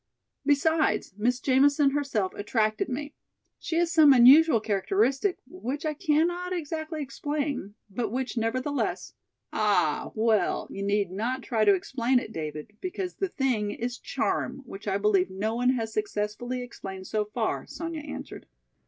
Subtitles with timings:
[0.47, 3.13] Besides, Miss Jamison herself attracted me.
[3.59, 9.13] She has some unusual characteristic which I cannot exactly explain, but which nevertheless—"
[9.53, 14.63] "Ah, well, you need not try to explain it, David, because the thing is 'charm,'
[14.65, 18.47] which I believe no one has successfully explained so far," Sonya answered.